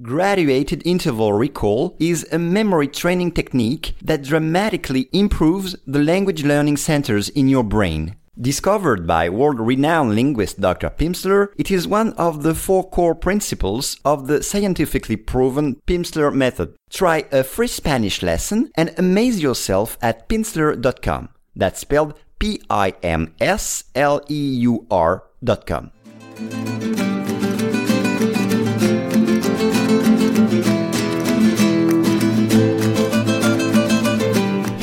[0.00, 7.28] Graduated interval recall is a memory training technique that dramatically improves the language learning centers
[7.30, 8.14] in your brain.
[8.40, 10.90] Discovered by world-renowned linguist Dr.
[10.90, 16.76] Pimsleur, it is one of the four core principles of the scientifically proven Pimsleur method.
[16.90, 21.30] Try a free Spanish lesson and amaze yourself at pimsleur.com.
[21.56, 22.92] That's spelled P-I-M-S-L-E-U-R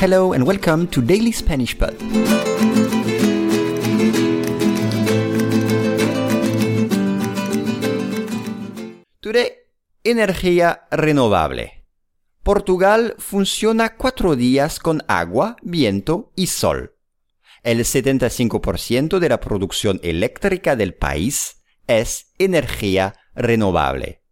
[0.08, 1.96] Hello and welcome to Daily Spanish Pod.
[9.18, 9.50] Today,
[10.04, 11.84] energía renovable.
[12.44, 16.94] Portugal funciona cuatro días con agua, viento y sol.
[17.64, 24.22] El 75% de la producción eléctrica del país es energía renovable.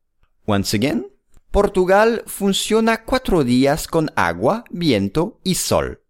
[0.46, 1.13] Once again,
[1.54, 6.02] Portugal funciona cuatro días con agua, viento y sol.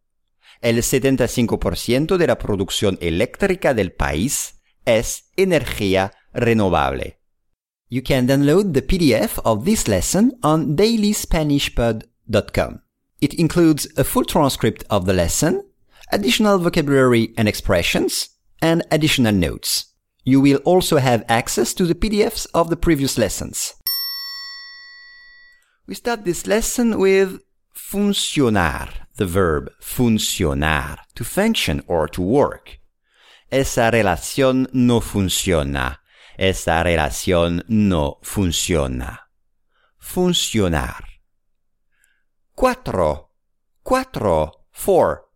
[0.62, 7.20] El 75% de la producción eléctrica del país es energía renovable.
[7.90, 12.80] You can download the PDF of this lesson on dailyspanishpod.com.
[13.20, 15.60] It includes a full transcript of the lesson,
[16.10, 18.30] additional vocabulary and expressions,
[18.62, 19.92] and additional notes.
[20.24, 23.74] You will also have access to the PDFs of the previous lessons.
[25.86, 27.42] We start this lesson with
[27.74, 32.80] funcionar, the verb funcionar, to function or to work.
[33.50, 36.00] Esa relación no funciona.
[36.38, 39.28] Esta relación no funciona.
[39.98, 41.04] Funcionar.
[42.54, 43.32] Cuatro.
[43.82, 44.66] Cuatro.
[44.72, 45.30] Four.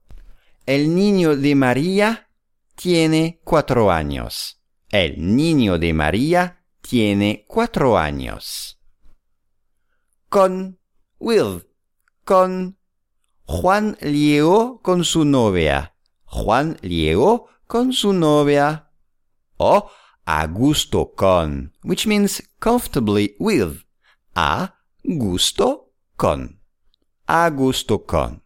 [0.65, 2.31] El niño de María
[2.75, 4.63] tiene cuatro años.
[4.89, 8.78] El niño de María tiene cuatro años.
[10.29, 10.79] Con.
[11.19, 11.65] With.
[12.25, 12.77] Con.
[13.45, 15.95] Juan llegó con su novia.
[16.25, 18.91] Juan llegó con su novia.
[19.57, 19.91] O
[20.27, 23.85] a gusto con, which means comfortably with.
[24.35, 26.61] A gusto con.
[27.27, 28.43] A gusto con.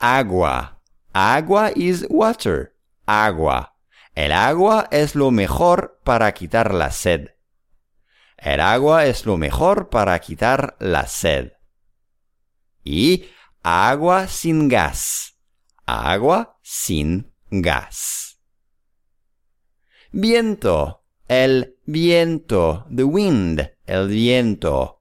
[0.00, 0.80] Agua.
[1.14, 2.74] Agua is water.
[3.06, 3.76] Agua.
[4.16, 7.33] El agua es lo mejor para quitar la sed.
[8.44, 11.52] El agua es lo mejor para quitar la sed.
[12.84, 13.24] Y
[13.62, 15.38] agua sin gas.
[15.86, 18.38] Agua sin gas.
[20.12, 21.06] Viento.
[21.26, 22.86] El viento.
[22.94, 23.70] The wind.
[23.86, 25.00] El viento.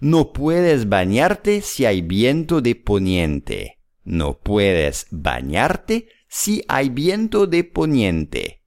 [0.00, 3.80] No puedes bañarte si hay viento de poniente.
[4.02, 8.62] No puedes bañarte si hay viento de poniente.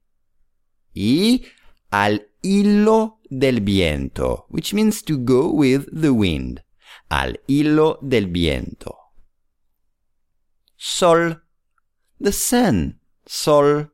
[0.92, 1.44] Y
[1.90, 6.62] al hilo del viento, which means to go with the wind.
[7.10, 8.96] Al hilo del viento.
[10.76, 11.42] Sol.
[12.20, 13.00] The sun.
[13.26, 13.90] Sol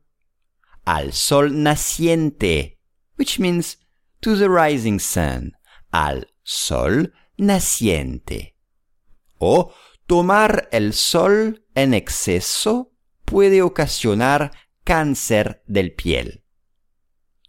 [0.85, 2.79] al sol naciente,
[3.17, 3.79] which means
[4.21, 5.57] to the rising sun,
[5.91, 8.57] al sol naciente.
[9.39, 9.73] O
[10.07, 12.93] tomar el sol en exceso
[13.25, 14.53] puede ocasionar
[14.85, 16.44] cáncer del piel.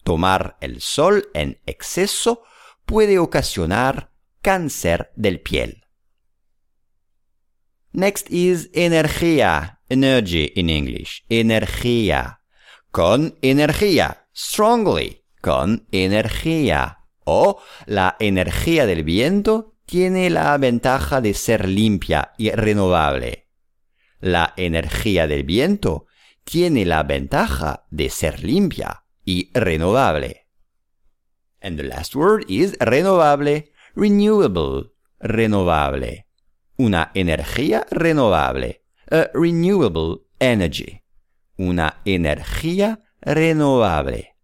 [0.06, 2.44] Tomar el sol en exceso
[2.86, 4.12] puede ocasionar
[4.44, 5.88] cáncer del piel.
[7.92, 12.42] Next is energía, energy in English, energía
[12.92, 17.00] con energía, strongly, con energía.
[17.24, 23.50] O la energía del viento tiene la ventaja de ser limpia y renovable.
[24.20, 26.06] La energía del viento
[26.44, 30.48] tiene la ventaja de ser limpia y renovable.
[31.62, 36.28] And the last word is renovable, renewable, renovable.
[36.78, 41.02] Una energía renovable, a renewable energy
[41.58, 44.36] una energía renovable.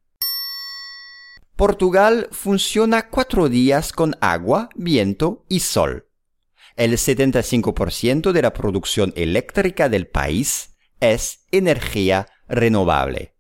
[1.56, 6.08] Portugal funciona cuatro días con agua, viento y sol.
[6.76, 13.36] El 75% de la producción eléctrica del país es energía renovable.